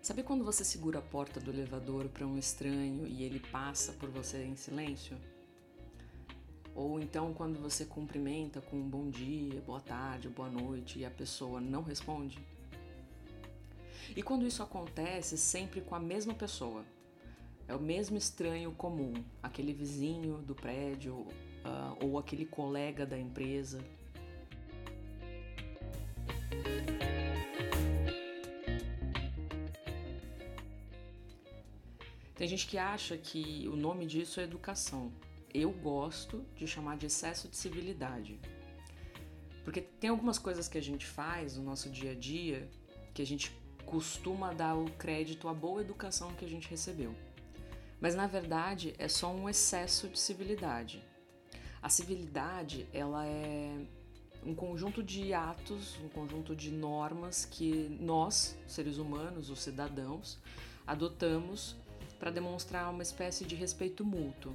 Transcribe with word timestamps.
Sabe 0.00 0.22
quando 0.22 0.44
você 0.44 0.64
segura 0.64 1.00
a 1.00 1.02
porta 1.02 1.40
do 1.40 1.50
elevador 1.50 2.08
para 2.08 2.26
um 2.26 2.38
estranho 2.38 3.06
e 3.06 3.24
ele 3.24 3.40
passa 3.40 3.92
por 3.92 4.08
você 4.08 4.42
em 4.44 4.56
silêncio? 4.56 5.18
Ou 6.74 7.00
então 7.00 7.34
quando 7.34 7.60
você 7.60 7.84
cumprimenta 7.84 8.60
com 8.60 8.76
um 8.76 8.88
bom 8.88 9.10
dia, 9.10 9.60
boa 9.66 9.80
tarde, 9.80 10.28
boa 10.28 10.48
noite 10.48 11.00
e 11.00 11.04
a 11.04 11.10
pessoa 11.10 11.60
não 11.60 11.82
responde? 11.82 12.38
E 14.16 14.22
quando 14.22 14.46
isso 14.46 14.62
acontece 14.62 15.36
sempre 15.36 15.80
com 15.80 15.94
a 15.94 16.00
mesma 16.00 16.32
pessoa, 16.32 16.84
é 17.66 17.74
o 17.74 17.80
mesmo 17.80 18.16
estranho 18.16 18.72
comum, 18.72 19.12
aquele 19.42 19.74
vizinho 19.74 20.38
do 20.38 20.54
prédio 20.54 21.16
uh, 21.16 22.06
ou 22.06 22.18
aquele 22.18 22.46
colega 22.46 23.04
da 23.04 23.18
empresa 23.18 23.84
Tem 32.38 32.46
gente 32.46 32.68
que 32.68 32.78
acha 32.78 33.16
que 33.18 33.66
o 33.66 33.74
nome 33.74 34.06
disso 34.06 34.38
é 34.38 34.44
educação. 34.44 35.10
Eu 35.52 35.72
gosto 35.72 36.46
de 36.54 36.68
chamar 36.68 36.96
de 36.96 37.06
excesso 37.06 37.48
de 37.48 37.56
civilidade. 37.56 38.38
Porque 39.64 39.80
tem 39.80 40.08
algumas 40.08 40.38
coisas 40.38 40.68
que 40.68 40.78
a 40.78 40.80
gente 40.80 41.04
faz 41.04 41.56
no 41.56 41.64
nosso 41.64 41.90
dia 41.90 42.12
a 42.12 42.14
dia 42.14 42.70
que 43.12 43.20
a 43.20 43.26
gente 43.26 43.52
costuma 43.84 44.52
dar 44.52 44.76
o 44.76 44.88
crédito 44.92 45.48
à 45.48 45.52
boa 45.52 45.80
educação 45.80 46.32
que 46.34 46.44
a 46.44 46.48
gente 46.48 46.68
recebeu. 46.68 47.12
Mas 48.00 48.14
na 48.14 48.28
verdade 48.28 48.94
é 48.98 49.08
só 49.08 49.32
um 49.32 49.48
excesso 49.48 50.06
de 50.06 50.20
civilidade. 50.20 51.02
A 51.82 51.88
civilidade, 51.88 52.86
ela 52.92 53.26
é 53.26 53.84
um 54.46 54.54
conjunto 54.54 55.02
de 55.02 55.34
atos, 55.34 55.98
um 56.04 56.08
conjunto 56.08 56.54
de 56.54 56.70
normas 56.70 57.44
que 57.44 57.98
nós, 58.00 58.56
seres 58.64 58.96
humanos, 58.96 59.50
os 59.50 59.58
cidadãos, 59.60 60.38
adotamos 60.86 61.74
para 62.18 62.30
demonstrar 62.30 62.90
uma 62.90 63.02
espécie 63.02 63.44
de 63.44 63.54
respeito 63.54 64.04
mútuo. 64.04 64.54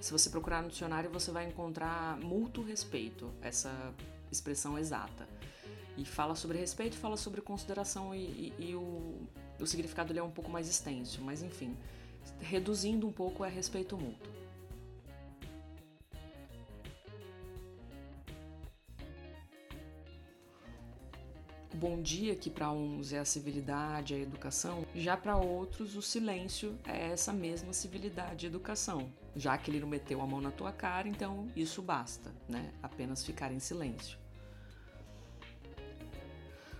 Se 0.00 0.12
você 0.12 0.30
procurar 0.30 0.62
no 0.62 0.68
dicionário, 0.68 1.10
você 1.10 1.30
vai 1.30 1.46
encontrar 1.46 2.16
mútuo 2.18 2.64
respeito, 2.64 3.30
essa 3.40 3.72
expressão 4.30 4.78
exata. 4.78 5.28
E 5.96 6.04
fala 6.04 6.34
sobre 6.34 6.58
respeito, 6.58 6.96
fala 6.96 7.16
sobre 7.16 7.40
consideração 7.40 8.14
e, 8.14 8.18
e, 8.18 8.54
e 8.70 8.74
o, 8.74 9.14
o 9.60 9.66
significado 9.66 10.16
é 10.18 10.22
um 10.22 10.30
pouco 10.30 10.50
mais 10.50 10.68
extenso, 10.68 11.20
mas 11.22 11.42
enfim, 11.42 11.76
reduzindo 12.40 13.06
um 13.06 13.12
pouco 13.12 13.44
é 13.44 13.48
respeito 13.48 13.96
mútuo. 13.96 14.41
Bom 21.82 22.00
dia, 22.00 22.36
que 22.36 22.48
para 22.48 22.70
uns 22.70 23.12
é 23.12 23.18
a 23.18 23.24
civilidade, 23.24 24.14
a 24.14 24.18
educação, 24.18 24.86
já 24.94 25.16
para 25.16 25.36
outros 25.36 25.96
o 25.96 26.00
silêncio 26.00 26.78
é 26.86 27.08
essa 27.08 27.32
mesma 27.32 27.72
civilidade 27.72 28.46
e 28.46 28.48
educação. 28.48 29.12
Já 29.34 29.58
que 29.58 29.68
ele 29.68 29.80
não 29.80 29.88
meteu 29.88 30.20
a 30.20 30.26
mão 30.26 30.40
na 30.40 30.52
tua 30.52 30.70
cara, 30.70 31.08
então 31.08 31.48
isso 31.56 31.82
basta, 31.82 32.32
né? 32.48 32.72
Apenas 32.80 33.24
ficar 33.24 33.50
em 33.50 33.58
silêncio. 33.58 34.16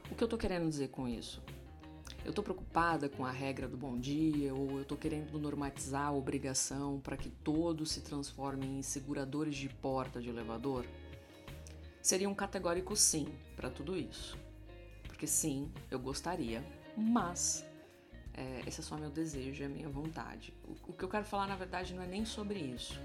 O 0.09 0.15
que 0.15 0.23
eu 0.23 0.29
tô 0.29 0.39
querendo 0.39 0.69
dizer 0.69 0.91
com 0.91 1.09
isso? 1.09 1.43
Eu 2.25 2.33
tô 2.33 2.41
preocupada 2.41 3.09
com 3.09 3.27
a 3.27 3.33
regra 3.33 3.67
do 3.67 3.77
bom 3.77 3.99
dia 3.99 4.55
ou 4.55 4.79
eu 4.79 4.85
tô 4.85 4.97
querendo 4.97 5.37
normatizar 5.37 6.07
a 6.07 6.13
obrigação 6.13 7.01
para 7.01 7.17
que 7.17 7.29
todos 7.29 7.91
se 7.91 8.03
transformem 8.03 8.79
em 8.79 8.83
seguradores 8.83 9.57
de 9.57 9.69
porta 9.69 10.23
de 10.23 10.29
elevador? 10.29 10.87
Seria 12.01 12.29
um 12.29 12.35
categórico 12.37 12.95
sim 12.95 13.27
para 13.57 13.69
tudo 13.69 13.97
isso. 13.97 14.39
Porque 15.23 15.31
sim, 15.31 15.71
eu 15.89 16.01
gostaria, 16.01 16.65
mas 16.97 17.65
é, 18.35 18.63
esse 18.67 18.81
é 18.81 18.83
só 18.83 18.97
meu 18.97 19.09
desejo, 19.09 19.63
é 19.63 19.69
minha 19.69 19.89
vontade. 19.89 20.53
O, 20.65 20.91
o 20.91 20.93
que 20.93 21.05
eu 21.05 21.09
quero 21.09 21.25
falar, 21.25 21.47
na 21.47 21.55
verdade, 21.55 21.95
não 21.95 22.03
é 22.03 22.09
nem 22.09 22.25
sobre 22.25 22.59
isso. 22.59 23.01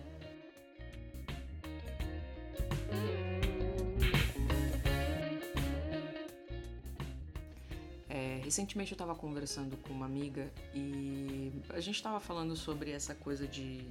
É, 8.09 8.41
recentemente 8.44 8.94
eu 8.94 8.95
estava 8.95 9.13
conversando 9.13 9.78
com 9.78 9.94
uma 9.94 10.07
amiga 10.07 10.51
e 10.73 11.51
a 11.69 11.79
gente 11.79 11.97
estava 11.97 12.19
falando 12.19 12.55
sobre 12.55 12.89
essa 12.89 13.13
coisa 13.13 13.47
de 13.47 13.88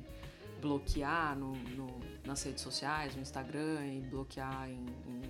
bloquear 0.61 1.39
no, 1.39 1.53
no, 1.55 2.01
nas 2.25 2.43
redes 2.43 2.65
sociais, 2.65 3.15
no 3.15 3.23
Instagram 3.23 3.87
e 3.87 4.01
bloquear 4.01 4.69
em, 4.69 4.85
em 5.07 5.23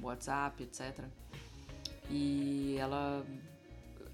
WhatsApp, 0.00 0.62
etc. 0.62 1.04
E 2.12 2.76
ela. 2.78 3.24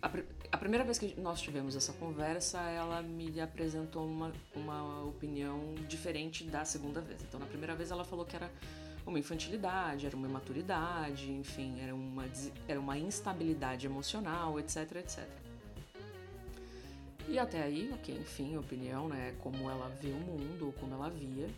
A, 0.01 0.07
a, 0.53 0.57
primeira 0.57 0.85
vez 0.85 0.99
que 1.01 1.21
nós 1.21 1.41
tivemos 1.41 1.75
essa 1.75 1.93
conversa, 1.95 2.61
ela 2.61 3.03
me 3.03 3.41
apresentou 3.41 4.07
uma, 4.07 4.33
uma 4.55 5.05
opinião 5.05 5.75
diferente 5.89 6.45
da 6.45 6.65
segunda 6.65 7.01
vez. 7.01 7.21
Então, 7.23 7.41
na 7.41 7.47
primeira 7.47 7.75
vez, 7.75 7.91
ela 7.91 8.05
falou 8.05 8.25
que 8.25 8.37
era 8.37 8.49
uma 9.05 9.19
infantilidade, 9.19 10.07
era 10.07 10.15
uma 10.15 10.29
imaturidade, 10.29 11.33
enfim, 11.33 11.81
era 11.81 11.93
uma, 11.93 12.25
era 12.69 12.79
uma 12.79 12.97
instabilidade 12.97 13.87
emocional, 13.87 14.61
etc, 14.61 14.97
etc. 14.97 15.29
E 17.27 17.37
até 17.37 17.65
aí, 17.65 17.91
ok, 17.93 18.17
enfim, 18.17 18.57
opinião, 18.57 19.09
né? 19.09 19.35
Como 19.41 19.69
ela 19.69 19.89
vê 20.01 20.11
o 20.11 20.21
mundo, 20.21 20.73
como 20.79 20.95
ela 20.95 21.11
via. 21.11 21.49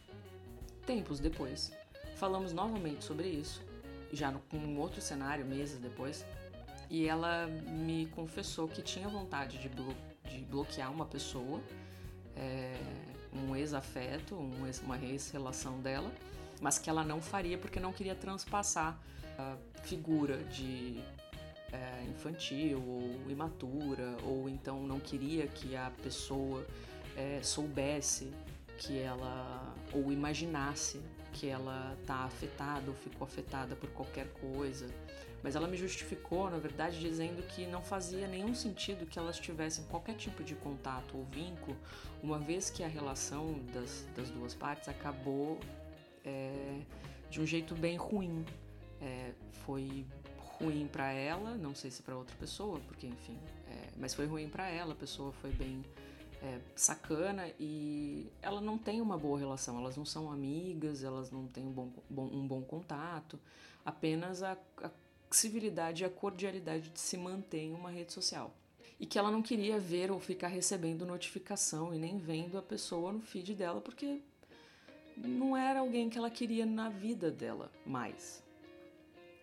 Tempos 0.87 1.21
depois, 1.21 1.71
falamos 2.17 2.55
novamente 2.55 3.05
sobre 3.05 3.29
isso 3.29 3.70
já 4.13 4.33
com 4.51 4.57
um 4.57 4.79
outro 4.79 5.01
cenário, 5.01 5.45
meses 5.45 5.79
depois, 5.79 6.25
e 6.89 7.07
ela 7.07 7.47
me 7.47 8.07
confessou 8.07 8.67
que 8.67 8.83
tinha 8.83 9.09
vontade 9.09 9.59
de, 9.59 9.69
blo 9.69 9.95
de 10.29 10.39
bloquear 10.39 10.93
uma 10.93 11.07
pessoa, 11.07 11.61
é, 12.37 12.77
um 13.33 13.55
ex-afeto, 13.55 14.35
um 14.35 14.67
ex 14.67 14.81
uma 14.81 14.99
ex-relação 14.99 15.81
dela, 15.81 16.11
mas 16.61 16.79
que 16.79 16.91
ela 16.91 17.05
não 17.05 17.21
faria 17.21 17.57
porque 17.57 17.79
não 17.79 17.93
queria 17.93 18.15
transpassar 18.15 18.99
a 19.39 19.57
figura 19.83 20.39
de 20.45 21.01
é, 21.73 22.05
infantil 22.09 22.83
ou 22.85 23.31
imatura, 23.31 24.17
ou 24.25 24.49
então 24.49 24.83
não 24.83 24.99
queria 24.99 25.47
que 25.47 25.77
a 25.77 25.91
pessoa 26.03 26.67
é, 27.17 27.41
soubesse 27.43 28.33
que 28.79 28.99
ela 28.99 29.75
ou 29.93 30.11
imaginasse 30.11 31.01
que 31.33 31.49
ela 31.49 31.97
tá 32.07 32.25
afetada 32.25 32.91
ou 32.91 32.95
ficou 32.95 33.25
afetada 33.27 33.77
por 33.77 33.91
qualquer 33.91 34.29
coisa. 34.35 34.87
Mas 35.43 35.57
ela 35.57 35.67
me 35.67 35.77
justificou, 35.77 36.51
na 36.51 36.59
verdade, 36.59 37.01
dizendo 37.01 37.43
que 37.49 37.67
não 37.67 37.83
fazia 37.83 38.29
nenhum 38.29 38.55
sentido 38.55 39.07
que 39.07 39.19
elas 39.19 39.39
tivessem 39.39 39.85
qualquer 39.85 40.15
tipo 40.15 40.45
de 40.45 40.55
contato 40.55 41.17
ou 41.17 41.25
vínculo, 41.25 41.77
uma 42.23 42.39
vez 42.39 42.69
que 42.69 42.85
a 42.85 42.89
relação 42.89 43.59
das, 43.73 44.07
das 44.15 44.31
duas 44.31 44.55
partes 44.55 44.89
acabou 44.89 45.59
é, 46.25 46.81
de 47.31 47.41
um 47.41 47.47
jeito 47.47 47.75
bem 47.75 47.97
ruim. 47.97 48.45
É, 49.01 49.33
foi 49.65 50.05
ruim 50.61 50.87
para 50.87 51.11
ela, 51.11 51.55
não 51.55 51.75
sei 51.75 51.91
se 51.91 52.03
para 52.03 52.15
outra 52.15 52.37
pessoa, 52.37 52.79
porque 52.81 53.07
enfim, 53.07 53.39
é, 53.71 53.89
mas 53.97 54.13
foi 54.13 54.27
ruim 54.27 54.49
para 54.49 54.69
ela, 54.69 54.93
a 54.93 54.97
pessoa 54.97 55.33
foi 55.33 55.51
bem 55.51 55.83
é, 56.43 56.59
sacana 56.75 57.51
e 57.59 58.27
ela 58.41 58.61
não 58.61 58.79
tem 58.79 59.01
uma 59.01 59.19
boa 59.19 59.39
relação, 59.39 59.79
elas 59.79 59.97
não 59.97 60.05
são 60.05 60.31
amigas, 60.31 61.05
elas 61.05 61.31
não 61.31 61.47
têm 61.47 61.67
um 61.67 61.73
bom, 61.73 61.93
bom 62.09 62.27
um 62.33 62.47
bom 62.47 62.63
contato, 62.63 63.39
apenas 63.85 64.43
a, 64.43 64.57
a 64.83 64.91
civilidade 65.31 66.03
e 66.03 66.07
a 66.07 66.11
cordialidade 66.11 66.89
de 66.91 67.01
se 67.01 67.17
manter 67.17 67.61
em 67.61 67.75
uma 67.75 67.91
rede 67.91 68.13
social. 68.13 68.55
E 68.99 69.07
que 69.07 69.19
ela 69.19 69.31
não 69.31 69.43
queria 69.43 69.79
ver 69.79 70.11
ou 70.11 70.21
ficar 70.21 70.49
recebendo 70.49 71.07
notificação 71.07 71.95
e 71.95 71.99
nem 71.99 72.19
vendo 72.19 72.59
a 72.59 72.63
pessoa 72.63 73.13
no 73.13 73.21
feed 73.21 73.55
dela, 73.55 73.81
porque 73.81 74.21
não 75.17 75.57
era 75.57 75.81
alguém 75.81 76.11
que 76.11 76.19
ela 76.19 76.31
queria 76.31 76.67
na 76.67 76.89
vida 76.89 77.31
dela 77.31 77.71
mais. 77.87 78.43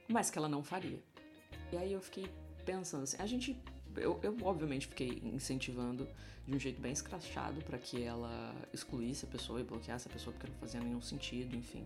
Mas 0.08 0.30
que 0.30 0.38
ela 0.38 0.48
não 0.48 0.64
faria. 0.64 1.00
E 1.72 1.78
aí 1.78 1.92
eu 1.92 2.02
fiquei 2.02 2.30
pensando 2.66 3.04
assim, 3.04 3.18
a 3.20 3.26
gente 3.26 3.58
eu, 4.00 4.20
eu 4.24 4.36
obviamente 4.44 4.88
fiquei 4.88 5.22
incentivando 5.24 6.08
de 6.48 6.56
um 6.56 6.60
jeito 6.60 6.80
bem 6.82 6.92
escrachado 6.92 7.62
para 7.62 7.78
que 7.78 8.02
ela 8.02 8.56
excluísse 8.74 9.26
a 9.26 9.28
pessoa 9.28 9.60
e 9.60 9.64
bloqueasse 9.64 10.08
a 10.08 10.12
pessoa 10.12 10.34
porque 10.34 10.52
não 10.52 10.58
fazia 10.60 10.80
nenhum 10.80 11.02
sentido, 11.02 11.56
enfim. 11.56 11.86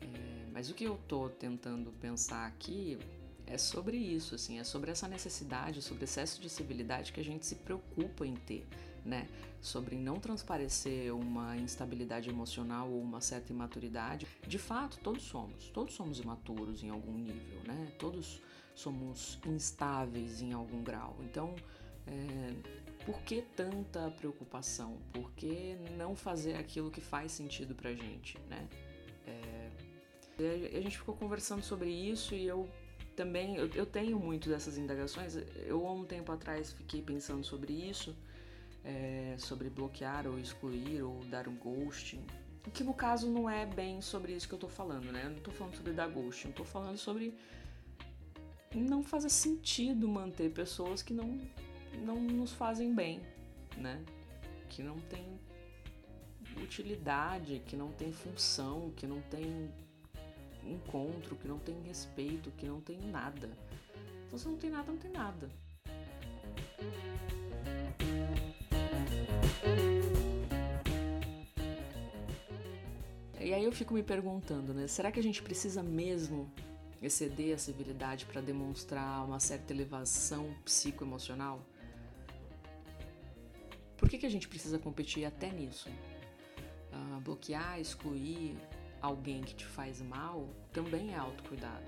É, 0.00 0.46
mas 0.52 0.70
o 0.70 0.74
que 0.74 0.84
eu 0.84 0.98
tô 1.08 1.28
tentando 1.28 1.90
pensar 2.00 2.46
aqui 2.46 2.96
é 3.46 3.58
sobre 3.58 3.96
isso, 3.96 4.34
assim, 4.34 4.58
é 4.58 4.64
sobre 4.64 4.90
essa 4.90 5.06
necessidade, 5.08 5.82
sobre 5.82 6.04
excesso 6.04 6.40
de 6.40 6.48
civilidade 6.48 7.12
que 7.12 7.20
a 7.20 7.24
gente 7.24 7.46
se 7.46 7.54
preocupa 7.56 8.26
em 8.26 8.34
ter, 8.34 8.66
né? 9.06 9.28
Sobre 9.60 9.96
não 9.96 10.16
transparecer 10.16 11.14
uma 11.14 11.56
instabilidade 11.56 12.28
emocional 12.28 12.90
ou 12.90 13.00
uma 13.00 13.20
certa 13.20 13.52
imaturidade. 13.52 14.26
De 14.46 14.58
fato, 14.58 14.98
todos 14.98 15.22
somos, 15.22 15.68
todos 15.70 15.94
somos 15.94 16.20
imaturos 16.20 16.82
em 16.82 16.90
algum 16.90 17.16
nível, 17.16 17.60
né? 17.66 17.92
Todos 17.98 18.42
somos 18.74 19.38
instáveis 19.46 20.42
em 20.42 20.52
algum 20.52 20.82
grau. 20.82 21.16
Então, 21.22 21.54
é, 22.06 22.54
por 23.04 23.20
que 23.22 23.42
tanta 23.54 24.10
preocupação? 24.10 24.98
Por 25.12 25.30
que 25.32 25.76
não 25.96 26.14
fazer 26.14 26.54
aquilo 26.54 26.90
que 26.90 27.00
faz 27.00 27.32
sentido 27.32 27.74
pra 27.74 27.94
gente, 27.94 28.38
né? 28.50 28.68
É, 29.26 29.70
a 30.76 30.80
gente 30.80 30.98
ficou 30.98 31.16
conversando 31.16 31.62
sobre 31.62 31.88
isso 31.88 32.34
e 32.34 32.46
eu 32.46 32.68
também 33.16 33.56
eu, 33.56 33.66
eu, 33.68 33.86
tenho 33.86 34.18
muito 34.18 34.48
dessas 34.48 34.76
indagações. 34.76 35.36
Eu 35.64 35.86
há 35.86 35.92
um 35.92 36.04
tempo 36.04 36.30
atrás 36.30 36.72
fiquei 36.72 37.00
pensando 37.00 37.42
sobre 37.42 37.72
isso, 37.72 38.14
é, 38.86 39.34
sobre 39.36 39.68
bloquear 39.68 40.26
ou 40.26 40.38
excluir 40.38 41.02
ou 41.02 41.24
dar 41.24 41.48
um 41.48 41.56
ghosting. 41.56 42.24
Que 42.72 42.82
no 42.82 42.94
caso 42.94 43.30
não 43.30 43.48
é 43.50 43.66
bem 43.66 44.00
sobre 44.00 44.32
isso 44.32 44.48
que 44.48 44.54
eu 44.54 44.58
tô 44.58 44.68
falando, 44.68 45.12
né? 45.12 45.22
Eu 45.24 45.30
não 45.30 45.40
tô 45.40 45.50
falando 45.50 45.76
sobre 45.76 45.92
dar 45.92 46.08
ghosting, 46.08 46.48
eu 46.48 46.54
tô 46.54 46.64
falando 46.64 46.96
sobre 46.96 47.36
não 48.74 49.02
fazer 49.02 49.28
sentido 49.28 50.08
manter 50.08 50.50
pessoas 50.50 51.02
que 51.02 51.12
não, 51.12 51.40
não 52.04 52.16
nos 52.16 52.52
fazem 52.52 52.94
bem, 52.94 53.20
né? 53.76 54.04
Que 54.68 54.82
não 54.82 54.98
tem 54.98 55.38
utilidade, 56.62 57.62
que 57.66 57.76
não 57.76 57.90
tem 57.92 58.12
função, 58.12 58.92
que 58.96 59.06
não 59.06 59.20
tem 59.22 59.70
encontro, 60.64 61.36
que 61.36 61.46
não 61.46 61.58
tem 61.58 61.80
respeito, 61.82 62.50
que 62.52 62.66
não 62.66 62.80
tem 62.80 62.98
nada. 62.98 63.50
Então 64.26 64.38
se 64.38 64.48
não 64.48 64.56
tem 64.56 64.70
nada, 64.70 64.90
não 64.90 64.98
tem 64.98 65.10
nada. 65.10 65.48
E 73.46 73.54
aí 73.54 73.62
eu 73.62 73.70
fico 73.70 73.94
me 73.94 74.02
perguntando, 74.02 74.74
né? 74.74 74.88
Será 74.88 75.12
que 75.12 75.20
a 75.20 75.22
gente 75.22 75.40
precisa 75.40 75.80
mesmo 75.80 76.50
exceder 77.00 77.54
a 77.54 77.58
civilidade 77.58 78.26
para 78.26 78.40
demonstrar 78.40 79.24
uma 79.24 79.38
certa 79.38 79.72
elevação 79.72 80.52
psicoemocional? 80.64 81.64
Por 83.96 84.08
que, 84.08 84.18
que 84.18 84.26
a 84.26 84.28
gente 84.28 84.48
precisa 84.48 84.80
competir 84.80 85.24
até 85.24 85.48
nisso? 85.48 85.88
Uh, 86.92 87.20
bloquear, 87.20 87.80
excluir 87.80 88.58
alguém 89.00 89.42
que 89.42 89.54
te 89.54 89.64
faz 89.64 90.02
mal 90.02 90.48
também 90.72 91.14
é 91.14 91.16
autocuidado. 91.16 91.86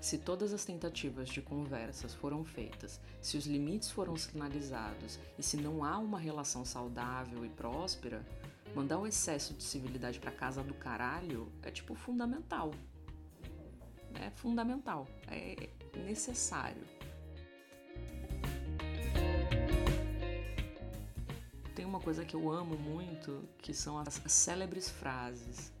Se 0.00 0.16
todas 0.16 0.54
as 0.54 0.64
tentativas 0.64 1.28
de 1.28 1.42
conversas 1.42 2.14
foram 2.14 2.46
feitas, 2.46 2.98
se 3.20 3.36
os 3.36 3.44
limites 3.46 3.90
foram 3.90 4.16
sinalizados 4.16 5.18
e 5.38 5.42
se 5.42 5.58
não 5.58 5.84
há 5.84 5.98
uma 5.98 6.18
relação 6.18 6.64
saudável 6.64 7.44
e 7.44 7.50
próspera, 7.50 8.24
mandar 8.74 8.98
o 8.98 9.06
excesso 9.06 9.54
de 9.54 9.62
civilidade 9.62 10.18
para 10.18 10.32
casa 10.32 10.62
do 10.62 10.74
caralho 10.74 11.50
é 11.62 11.70
tipo 11.70 11.94
fundamental. 11.94 12.72
É 14.14 14.30
fundamental, 14.30 15.06
é 15.28 15.68
necessário. 15.98 16.82
Tem 21.74 21.84
uma 21.84 22.00
coisa 22.00 22.24
que 22.24 22.34
eu 22.34 22.50
amo 22.50 22.76
muito, 22.76 23.48
que 23.58 23.74
são 23.74 23.98
as 23.98 24.20
célebres 24.26 24.88
frases 24.88 25.72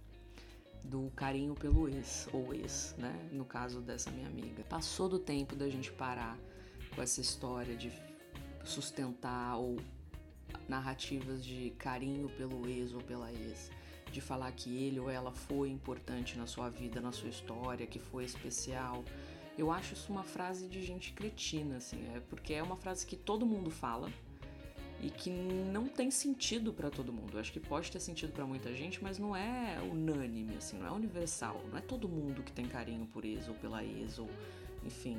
do 0.84 1.10
carinho 1.16 1.54
pelo 1.54 1.88
ex 1.88 2.28
ou 2.32 2.52
ex, 2.52 2.94
né? 2.98 3.28
No 3.32 3.44
caso 3.44 3.80
dessa 3.80 4.10
minha 4.10 4.28
amiga. 4.28 4.62
Passou 4.64 5.08
do 5.08 5.18
tempo 5.18 5.56
da 5.56 5.68
gente 5.68 5.90
parar 5.92 6.36
com 6.94 7.00
essa 7.00 7.20
história 7.20 7.76
de 7.76 7.92
sustentar 8.64 9.56
ou 9.56 9.76
narrativas 10.68 11.44
de 11.44 11.70
carinho 11.78 12.28
pelo 12.30 12.66
ex 12.68 12.92
ou 12.92 13.00
pela 13.00 13.32
ex, 13.32 13.70
de 14.10 14.20
falar 14.20 14.50
que 14.52 14.84
ele 14.84 15.00
ou 15.00 15.10
ela 15.10 15.32
foi 15.32 15.70
importante 15.70 16.38
na 16.38 16.46
sua 16.46 16.68
vida, 16.68 17.00
na 17.00 17.12
sua 17.12 17.28
história, 17.28 17.86
que 17.86 17.98
foi 17.98 18.24
especial. 18.24 19.04
Eu 19.56 19.70
acho 19.70 19.94
isso 19.94 20.12
uma 20.12 20.24
frase 20.24 20.68
de 20.68 20.82
gente 20.82 21.12
cretina, 21.12 21.76
assim, 21.76 21.98
é 22.14 22.20
porque 22.28 22.54
é 22.54 22.62
uma 22.62 22.76
frase 22.76 23.06
que 23.06 23.16
todo 23.16 23.46
mundo 23.46 23.70
fala, 23.70 24.10
e 25.04 25.10
que 25.10 25.28
não 25.28 25.86
tem 25.86 26.10
sentido 26.10 26.72
para 26.72 26.90
todo 26.90 27.12
mundo. 27.12 27.34
Eu 27.34 27.40
acho 27.40 27.52
que 27.52 27.60
pode 27.60 27.92
ter 27.92 28.00
sentido 28.00 28.32
para 28.32 28.46
muita 28.46 28.74
gente, 28.74 29.02
mas 29.02 29.18
não 29.18 29.36
é 29.36 29.78
unânime, 29.82 30.56
assim, 30.56 30.78
não 30.78 30.86
é 30.86 30.90
universal. 30.90 31.60
Não 31.70 31.76
é 31.76 31.82
todo 31.82 32.08
mundo 32.08 32.42
que 32.42 32.50
tem 32.50 32.66
carinho 32.66 33.06
por 33.06 33.22
ex 33.22 33.46
ou 33.46 33.54
pela 33.54 33.84
ex, 33.84 34.18
ou 34.18 34.30
enfim. 34.82 35.18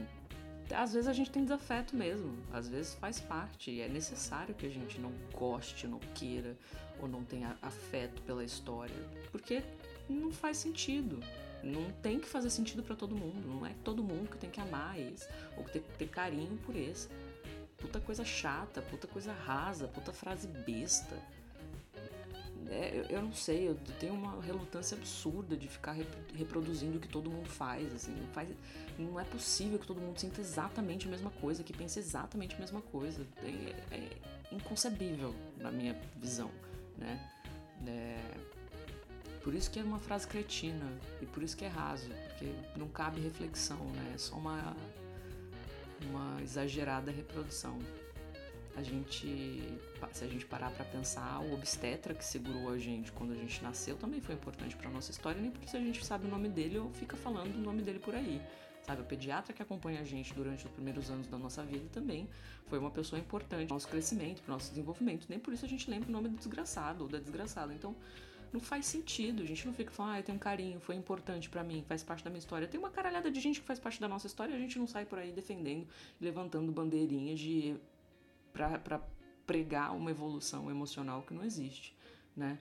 Às 0.73 0.93
vezes 0.93 1.07
a 1.07 1.13
gente 1.13 1.29
tem 1.29 1.43
desafeto 1.43 1.95
mesmo, 1.95 2.37
às 2.51 2.67
vezes 2.67 2.95
faz 2.95 3.19
parte 3.19 3.71
e 3.71 3.81
é 3.81 3.87
necessário 3.87 4.55
que 4.55 4.65
a 4.65 4.69
gente 4.69 4.99
não 4.99 5.11
goste, 5.33 5.87
não 5.87 5.99
queira 6.13 6.57
ou 6.99 7.07
não 7.07 7.23
tenha 7.23 7.57
afeto 7.61 8.21
pela 8.23 8.43
história, 8.43 8.95
porque 9.31 9.63
não 10.09 10.31
faz 10.31 10.57
sentido. 10.57 11.19
Não 11.63 11.89
tem 11.93 12.19
que 12.19 12.27
fazer 12.27 12.51
sentido 12.51 12.83
para 12.83 12.95
todo 12.95 13.15
mundo, 13.15 13.47
não 13.47 13.65
é 13.65 13.73
todo 13.83 14.03
mundo 14.03 14.29
que 14.29 14.37
tem 14.37 14.51
que 14.51 14.61
amar 14.61 14.99
ex 14.99 15.27
ou 15.57 15.63
que 15.63 15.71
tem 15.71 15.81
que 15.81 15.97
ter 15.97 16.07
carinho 16.07 16.55
por 16.57 16.75
ex 16.75 17.09
puta 17.77 17.99
coisa 17.99 18.25
chata, 18.25 18.81
puta 18.81 19.07
coisa 19.07 19.33
rasa, 19.33 19.87
puta 19.87 20.11
frase 20.11 20.47
besta. 20.47 21.15
É, 22.69 23.05
eu, 23.09 23.21
não 23.21 23.33
sei, 23.33 23.67
eu 23.67 23.75
tenho 23.99 24.13
uma 24.13 24.41
relutância 24.41 24.97
absurda 24.97 25.55
de 25.55 25.67
ficar 25.67 25.93
rep 25.93 26.07
reproduzindo 26.33 26.97
o 26.97 26.99
que 26.99 27.07
todo 27.07 27.29
mundo 27.29 27.49
faz, 27.49 27.93
assim, 27.93 28.11
não, 28.11 28.27
faz, 28.27 28.49
não 28.97 29.19
é 29.19 29.23
possível 29.23 29.77
que 29.77 29.85
todo 29.85 30.01
mundo 30.01 30.19
sinta 30.19 30.41
exatamente 30.41 31.07
a 31.07 31.11
mesma 31.11 31.29
coisa, 31.29 31.63
que 31.63 31.73
pense 31.73 31.99
exatamente 31.99 32.55
a 32.55 32.59
mesma 32.59 32.81
coisa, 32.81 33.25
é, 33.43 33.95
é 33.95 34.09
inconcebível 34.51 35.33
na 35.57 35.71
minha 35.71 35.95
visão, 36.17 36.49
né? 36.97 37.31
É, 37.87 38.19
por 39.43 39.53
isso 39.53 39.69
que 39.69 39.79
é 39.79 39.83
uma 39.83 39.99
frase 39.99 40.27
cretina 40.27 40.91
e 41.21 41.25
por 41.25 41.43
isso 41.43 41.55
que 41.55 41.65
é 41.65 41.67
raso, 41.67 42.09
porque 42.29 42.51
não 42.75 42.87
cabe 42.87 43.21
reflexão, 43.21 43.85
né? 43.91 44.13
É 44.15 44.17
só 44.17 44.35
uma 44.35 44.75
uma 46.09 46.41
exagerada 46.41 47.11
reprodução. 47.11 47.79
A 48.75 48.83
gente, 48.83 49.79
se 50.11 50.23
a 50.23 50.27
gente 50.27 50.45
parar 50.45 50.69
para 50.71 50.83
pensar, 50.83 51.39
o 51.39 51.53
obstetra 51.53 52.13
que 52.13 52.25
segurou 52.25 52.69
a 52.69 52.77
gente 52.77 53.11
quando 53.11 53.31
a 53.31 53.35
gente 53.35 53.63
nasceu 53.63 53.95
também 53.95 54.19
foi 54.19 54.35
importante 54.35 54.75
para 54.75 54.89
nossa 54.89 55.11
história, 55.11 55.41
nem 55.41 55.49
porque 55.49 55.67
se 55.67 55.77
a 55.77 55.79
gente 55.79 56.05
sabe 56.05 56.27
o 56.27 56.29
nome 56.29 56.49
dele 56.49 56.79
ou 56.79 56.89
fica 56.91 57.15
falando 57.15 57.55
o 57.55 57.59
nome 57.59 57.81
dele 57.81 57.99
por 57.99 58.13
aí. 58.13 58.41
Sabe, 58.85 59.01
o 59.01 59.05
pediatra 59.05 59.51
que 59.51 59.63
acompanha 59.63 60.01
a 60.01 60.03
gente 60.03 60.31
durante 60.33 60.65
os 60.65 60.71
primeiros 60.71 61.09
anos 61.09 61.27
da 61.27 61.39
nossa 61.39 61.63
vida 61.63 61.85
também 61.91 62.29
foi 62.67 62.77
uma 62.77 62.91
pessoa 62.91 63.19
importante 63.19 63.65
para 63.65 63.73
nosso 63.73 63.87
crescimento, 63.87 64.43
para 64.43 64.53
nosso 64.53 64.69
desenvolvimento. 64.69 65.25
Nem 65.27 65.39
por 65.39 65.53
isso 65.53 65.65
a 65.65 65.67
gente 65.67 65.89
lembra 65.89 66.07
o 66.07 66.11
nome 66.11 66.29
do 66.29 66.37
desgraçado 66.37 67.03
ou 67.03 67.09
da 67.09 67.17
desgraçada. 67.17 67.73
Então, 67.73 67.95
não 68.53 68.59
faz 68.59 68.85
sentido. 68.85 69.41
A 69.41 69.45
gente 69.45 69.65
não 69.65 69.73
fica 69.73 69.91
falando, 69.91 70.13
ah, 70.13 70.19
eu 70.19 70.23
tenho 70.23 70.35
um 70.35 70.39
carinho, 70.39 70.79
foi 70.79 70.95
importante 70.95 71.49
para 71.49 71.63
mim, 71.63 71.83
faz 71.87 72.03
parte 72.03 72.23
da 72.23 72.29
minha 72.29 72.39
história. 72.39 72.67
Tem 72.67 72.79
uma 72.79 72.91
caralhada 72.91 73.31
de 73.31 73.39
gente 73.39 73.59
que 73.59 73.65
faz 73.65 73.79
parte 73.79 73.99
da 73.99 74.07
nossa 74.07 74.27
história 74.27 74.53
e 74.53 74.55
a 74.55 74.59
gente 74.59 74.77
não 74.77 74.85
sai 74.85 75.05
por 75.05 75.17
aí 75.17 75.31
defendendo, 75.31 75.87
levantando 76.21 76.71
bandeirinhas 76.71 77.39
de 77.39 77.75
para 78.55 79.01
pregar 79.45 79.95
uma 79.95 80.09
evolução 80.09 80.71
emocional 80.71 81.21
que 81.21 81.33
não 81.33 81.43
existe, 81.43 81.95
né? 82.35 82.57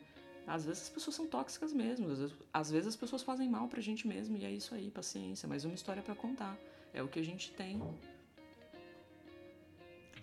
Às 0.46 0.66
vezes 0.66 0.82
as 0.82 0.88
pessoas 0.90 1.16
são 1.16 1.26
tóxicas 1.26 1.72
mesmo, 1.72 2.10
às 2.10 2.18
vezes, 2.18 2.34
às 2.52 2.70
vezes 2.70 2.88
as 2.88 2.96
pessoas 2.96 3.22
fazem 3.22 3.48
mal 3.48 3.66
pra 3.68 3.80
gente 3.80 4.06
mesmo 4.06 4.36
e 4.36 4.44
é 4.44 4.50
isso 4.50 4.74
aí, 4.74 4.90
paciência, 4.90 5.48
mas 5.48 5.64
uma 5.64 5.74
história 5.74 6.02
para 6.02 6.14
contar. 6.14 6.58
É 6.92 7.02
o 7.02 7.08
que 7.08 7.18
a 7.18 7.24
gente 7.24 7.50
tem. 7.52 7.80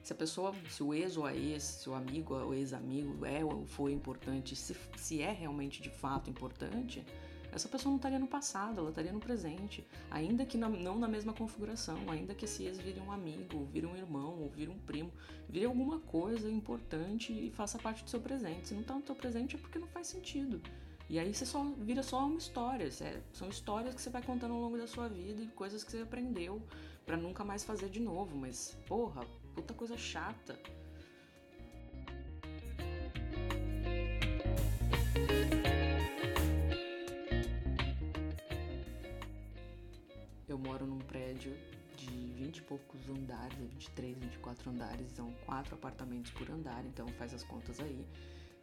Se 0.04 0.13
a 0.13 0.16
pessoa, 0.16 0.54
se 0.70 0.84
o 0.84 0.94
ex 0.94 1.18
ou 1.18 1.25
a 1.25 1.36
ex, 1.36 1.63
se 1.63 1.90
o 1.90 1.94
amigo 1.94 2.36
ou 2.36 2.54
ex-amigo 2.54 3.25
é 3.25 3.44
ou 3.44 3.66
foi 3.66 3.94
importante, 3.94 4.56
se, 4.56 4.75
se 4.96 5.22
é 5.22 5.32
realmente 5.32 5.82
de 5.82 5.90
fato 5.90 6.30
importante, 6.30 7.04
essa 7.51 7.67
pessoa 7.67 7.91
não 7.91 7.98
estaria 7.98 8.20
no 8.20 8.27
passado, 8.27 8.79
ela 8.79 8.89
estaria 8.89 9.12
no 9.12 9.20
presente. 9.20 9.86
Ainda 10.10 10.46
que 10.46 10.58
na, 10.58 10.70
não 10.70 10.98
na 10.98 11.08
mesma 11.08 11.34
configuração, 11.34 12.10
ainda 12.10 12.34
que 12.34 12.46
esse 12.46 12.63
ex 12.63 12.77
vire 12.77 13.00
um 13.00 13.12
amigo, 13.12 13.65
vire 13.65 13.86
um 13.86 13.96
irmão, 13.96 14.39
ou 14.39 14.50
vire 14.50 14.72
um 14.72 14.79
primo, 14.79 15.12
vire 15.50 15.65
alguma 15.65 16.00
coisa 16.00 16.50
importante 16.50 17.34
e 17.34 17.51
faça 17.51 17.77
parte 17.77 18.03
do 18.03 18.10
seu 18.10 18.22
presente. 18.22 18.70
Se 18.70 18.74
não 18.74 18.81
está 18.81 18.93
no 18.96 19.05
seu 19.05 19.15
presente 19.15 19.55
é 19.55 19.60
porque 19.60 19.79
não 19.79 19.88
faz 19.88 20.08
sentido. 20.08 20.62
E 21.10 21.20
aí 21.20 21.34
você 21.34 21.46
só 21.46 21.62
vira 21.77 22.01
só 22.01 22.25
uma 22.25 22.38
história. 22.38 22.89
São 23.34 23.50
histórias 23.50 23.93
que 23.93 24.01
você 24.01 24.10
vai 24.10 24.22
contando 24.22 24.53
ao 24.53 24.62
longo 24.62 24.77
da 24.77 24.88
sua 24.88 25.10
vida 25.10 25.41
e 25.41 25.48
coisas 25.48 25.84
que 25.84 25.91
você 25.91 26.01
aprendeu 26.01 26.62
para 27.05 27.17
nunca 27.17 27.43
mais 27.43 27.65
fazer 27.65 27.89
de 27.89 28.00
novo. 28.00 28.38
Mas, 28.38 28.77
porra, 28.88 29.25
puta 29.53 29.74
coisa 29.74 29.98
chata. 29.98 30.58
Eu 40.51 40.58
moro 40.58 40.86
num 40.86 41.00
prédio 41.00 41.55
de 41.96 42.34
20 42.34 42.58
e 42.58 42.62
poucos 42.63 43.10
andares, 43.10 43.58
23, 43.58 44.17
24 44.17 44.70
andares, 44.70 45.10
são 45.13 45.31
quatro 45.46 45.75
apartamentos 45.75 46.29
por 46.31 46.51
andar, 46.51 46.84
então 46.86 47.08
faz 47.13 47.34
as 47.34 47.41
contas 47.41 47.79
aí. 47.79 48.05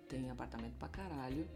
Tem 0.07 0.31
apartamento 0.31 0.77
pra 0.79 0.89
caralho. 0.89 1.49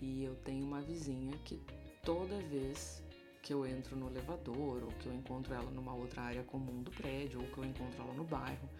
E 0.00 0.24
eu 0.24 0.34
tenho 0.36 0.64
uma 0.64 0.80
vizinha 0.80 1.36
que 1.44 1.62
toda 2.02 2.40
vez 2.44 3.04
que 3.42 3.52
eu 3.52 3.66
entro 3.66 3.96
no 3.96 4.08
elevador, 4.08 4.82
ou 4.82 4.88
que 4.92 5.08
eu 5.08 5.14
encontro 5.14 5.52
ela 5.52 5.70
numa 5.70 5.94
outra 5.94 6.22
área 6.22 6.42
comum 6.42 6.82
do 6.82 6.90
prédio, 6.90 7.42
ou 7.42 7.46
que 7.46 7.58
eu 7.58 7.64
encontro 7.66 8.02
ela 8.02 8.14
no 8.14 8.24
bairro, 8.24 8.70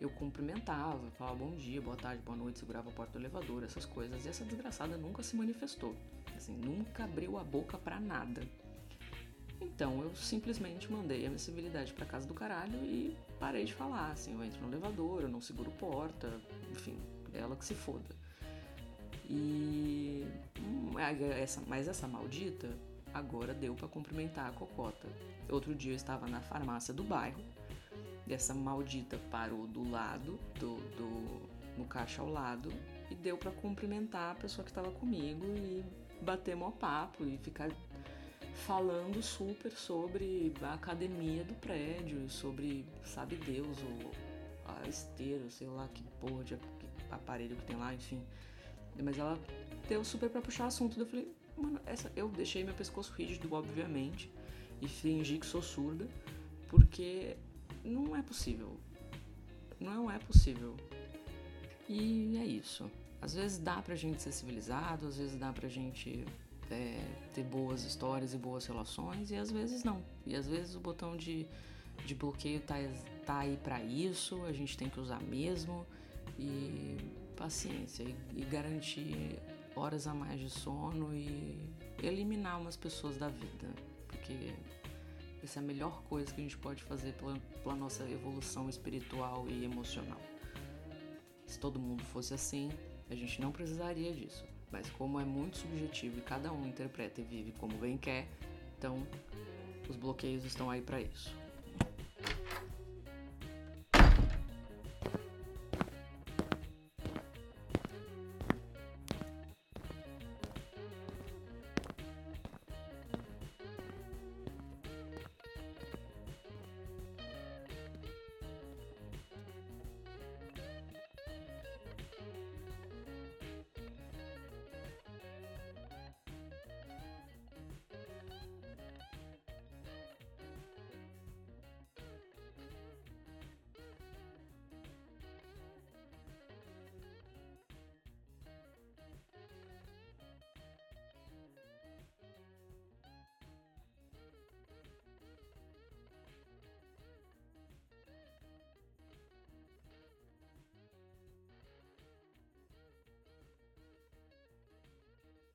eu 0.00 0.10
cumprimentava, 0.10 1.08
falava 1.12 1.36
bom 1.36 1.54
dia, 1.54 1.80
boa 1.80 1.96
tarde, 1.96 2.20
boa 2.20 2.36
noite, 2.36 2.58
segurava 2.58 2.90
a 2.90 2.92
porta 2.92 3.12
do 3.12 3.20
elevador, 3.20 3.62
essas 3.62 3.86
coisas. 3.86 4.26
E 4.26 4.28
essa 4.28 4.44
desgraçada 4.44 4.96
nunca 4.96 5.22
se 5.22 5.36
manifestou, 5.36 5.94
assim, 6.34 6.56
nunca 6.56 7.04
abriu 7.04 7.38
a 7.38 7.44
boca 7.44 7.78
para 7.78 8.00
nada. 8.00 8.42
Então 9.62 10.02
eu 10.02 10.14
simplesmente 10.14 10.90
mandei 10.90 11.24
a 11.24 11.28
minha 11.28 11.38
civilidade 11.38 11.92
para 11.92 12.04
casa 12.04 12.26
do 12.26 12.34
caralho 12.34 12.76
e 12.84 13.16
parei 13.38 13.64
de 13.64 13.72
falar, 13.72 14.10
assim, 14.10 14.34
eu 14.34 14.44
entro 14.44 14.60
no 14.62 14.68
elevador, 14.68 15.22
eu 15.22 15.28
não 15.28 15.40
seguro 15.40 15.70
porta, 15.72 16.32
enfim, 16.70 16.98
ela 17.32 17.54
que 17.54 17.64
se 17.64 17.74
foda. 17.74 18.04
E 19.30 20.26
hum, 20.60 20.98
essa, 20.98 21.62
mas 21.66 21.86
essa 21.88 22.08
maldita 22.08 22.68
agora 23.14 23.54
deu 23.54 23.74
para 23.74 23.88
cumprimentar 23.88 24.48
a 24.48 24.52
cocota. 24.52 25.08
Outro 25.48 25.74
dia 25.74 25.92
eu 25.92 25.96
estava 25.96 26.26
na 26.26 26.40
farmácia 26.40 26.92
do 26.92 27.04
bairro, 27.04 27.40
essa 28.28 28.54
maldita 28.54 29.18
parou 29.30 29.66
do 29.66 29.88
lado, 29.90 30.38
do, 30.58 30.76
do 30.96 31.52
no 31.76 31.84
caixa 31.86 32.20
ao 32.20 32.28
lado, 32.28 32.70
e 33.10 33.14
deu 33.14 33.36
para 33.36 33.50
cumprimentar 33.50 34.32
a 34.32 34.34
pessoa 34.34 34.64
que 34.64 34.70
estava 34.70 34.90
comigo 34.90 35.44
e 35.56 35.84
bater 36.22 36.54
mó 36.54 36.70
papo 36.70 37.24
e 37.24 37.38
ficar 37.38 37.70
falando 38.54 39.22
super 39.22 39.72
sobre 39.72 40.52
a 40.62 40.74
academia 40.74 41.44
do 41.44 41.54
prédio, 41.54 42.28
sobre, 42.28 42.84
sabe 43.04 43.36
Deus, 43.36 43.78
o 43.78 44.32
a 44.64 44.88
esteira, 44.88 45.50
sei 45.50 45.66
lá 45.68 45.88
que 45.88 46.02
porra 46.20 46.44
de 46.44 46.58
aparelho 47.10 47.56
que 47.56 47.64
tem 47.64 47.76
lá, 47.76 47.94
enfim. 47.94 48.22
Mas 49.02 49.18
ela 49.18 49.38
deu 49.88 50.04
super 50.04 50.28
pra 50.30 50.40
puxar 50.40 50.66
assunto. 50.66 50.98
Eu 50.98 51.06
falei, 51.06 51.34
mano, 51.56 51.80
essa, 51.86 52.12
eu 52.14 52.28
deixei 52.28 52.62
meu 52.62 52.74
pescoço 52.74 53.12
rígido, 53.12 53.52
obviamente, 53.52 54.30
e 54.80 54.88
fingi 54.88 55.38
que 55.38 55.46
sou 55.46 55.62
surda, 55.62 56.06
porque 56.68 57.36
não 57.84 58.16
é 58.16 58.22
possível. 58.22 58.78
Não 59.80 60.10
é 60.10 60.18
possível. 60.18 60.76
E 61.88 62.36
é 62.38 62.44
isso. 62.44 62.90
Às 63.20 63.34
vezes 63.34 63.58
dá 63.58 63.80
pra 63.80 63.94
gente 63.94 64.22
ser 64.22 64.32
civilizado, 64.32 65.06
às 65.06 65.16
vezes 65.16 65.36
dá 65.36 65.52
pra 65.52 65.68
gente 65.68 66.24
é, 66.70 67.04
ter 67.32 67.44
boas 67.44 67.84
histórias 67.84 68.34
e 68.34 68.38
boas 68.38 68.66
relações, 68.66 69.30
e 69.30 69.36
às 69.36 69.50
vezes 69.50 69.84
não. 69.84 70.02
E 70.26 70.34
às 70.34 70.46
vezes 70.46 70.74
o 70.74 70.80
botão 70.80 71.16
de, 71.16 71.46
de 72.04 72.14
bloqueio 72.14 72.60
tá, 72.60 72.76
tá 73.24 73.38
aí 73.38 73.56
para 73.56 73.82
isso, 73.82 74.42
a 74.44 74.52
gente 74.52 74.76
tem 74.76 74.88
que 74.88 75.00
usar 75.00 75.20
mesmo, 75.22 75.86
e 76.38 76.96
paciência, 77.36 78.04
e, 78.04 78.16
e 78.36 78.44
garantir 78.44 79.38
horas 79.74 80.06
a 80.06 80.14
mais 80.14 80.38
de 80.38 80.50
sono 80.50 81.14
e 81.14 81.58
eliminar 82.02 82.60
umas 82.60 82.76
pessoas 82.76 83.16
da 83.16 83.28
vida, 83.28 83.68
porque 84.06 84.52
essa 85.42 85.58
é 85.58 85.62
a 85.62 85.66
melhor 85.66 86.02
coisa 86.04 86.32
que 86.32 86.40
a 86.40 86.44
gente 86.44 86.56
pode 86.58 86.82
fazer 86.84 87.14
pela, 87.14 87.36
pela 87.62 87.74
nossa 87.74 88.08
evolução 88.08 88.68
espiritual 88.68 89.46
e 89.48 89.64
emocional. 89.64 90.20
Se 91.46 91.58
todo 91.58 91.80
mundo 91.80 92.04
fosse 92.04 92.32
assim, 92.32 92.70
a 93.10 93.14
gente 93.14 93.40
não 93.40 93.50
precisaria 93.50 94.12
disso. 94.12 94.44
Mas 94.72 94.88
como 94.90 95.20
é 95.20 95.24
muito 95.24 95.58
subjetivo 95.58 96.18
e 96.18 96.22
cada 96.22 96.50
um 96.50 96.66
interpreta 96.66 97.20
e 97.20 97.24
vive 97.24 97.52
como 97.52 97.76
bem 97.76 97.98
quer, 97.98 98.26
então 98.78 99.06
os 99.88 99.94
bloqueios 99.96 100.44
estão 100.44 100.70
aí 100.70 100.80
para 100.80 101.00
isso. 101.00 101.41